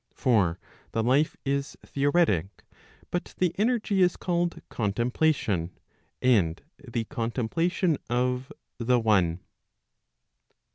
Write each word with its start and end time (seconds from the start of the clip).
For 0.15 0.57
the 0.93 1.03
life 1.03 1.37
is 1.45 1.77
theoretic, 1.85 2.65
but 3.11 3.35
the 3.37 3.53
energy 3.59 4.01
is 4.01 4.17
called 4.17 4.59
contemplation, 4.67 5.77
and 6.23 6.59
the 6.83 7.05
contem¬ 7.05 7.47
plation 7.51 7.99
of 8.09 8.51
the 8.79 8.99
one. 8.99 9.41